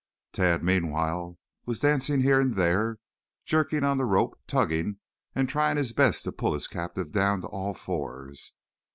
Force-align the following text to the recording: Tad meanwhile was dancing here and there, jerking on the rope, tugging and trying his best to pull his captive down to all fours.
Tad 0.33 0.63
meanwhile 0.63 1.37
was 1.67 1.79
dancing 1.79 2.21
here 2.21 2.39
and 2.39 2.55
there, 2.55 2.97
jerking 3.45 3.83
on 3.83 3.97
the 3.97 4.05
rope, 4.05 4.35
tugging 4.47 4.97
and 5.35 5.47
trying 5.47 5.77
his 5.77 5.93
best 5.93 6.23
to 6.23 6.31
pull 6.31 6.55
his 6.55 6.65
captive 6.65 7.11
down 7.11 7.41
to 7.41 7.47
all 7.49 7.75
fours. 7.75 8.53